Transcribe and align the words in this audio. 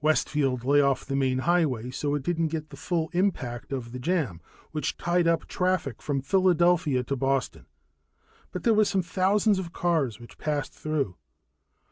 Westfield 0.00 0.64
lay 0.64 0.80
off 0.80 1.04
the 1.04 1.14
main 1.14 1.38
highway, 1.38 1.88
so 1.88 2.16
it 2.16 2.24
didn't 2.24 2.48
get 2.48 2.70
the 2.70 2.76
full 2.76 3.08
impact 3.12 3.72
of 3.72 3.92
the 3.92 4.00
jam 4.00 4.40
which 4.72 4.96
tied 4.96 5.28
up 5.28 5.46
traffic 5.46 6.02
from 6.02 6.20
Philadelphia 6.20 7.04
to 7.04 7.14
Boston; 7.14 7.64
but 8.50 8.64
there 8.64 8.74
were 8.74 8.84
some 8.84 9.02
thousands 9.02 9.56
of 9.60 9.72
cars 9.72 10.18
which 10.18 10.36
passed 10.36 10.72
through. 10.74 11.14